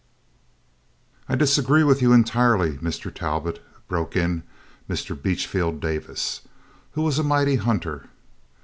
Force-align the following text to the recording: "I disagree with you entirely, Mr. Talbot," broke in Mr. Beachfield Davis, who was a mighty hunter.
"I 1.29 1.35
disagree 1.35 1.83
with 1.83 2.01
you 2.01 2.11
entirely, 2.11 2.77
Mr. 2.77 3.13
Talbot," 3.13 3.61
broke 3.87 4.15
in 4.15 4.41
Mr. 4.89 5.15
Beachfield 5.15 5.79
Davis, 5.79 6.41
who 6.93 7.03
was 7.03 7.19
a 7.19 7.23
mighty 7.23 7.57
hunter. 7.57 8.09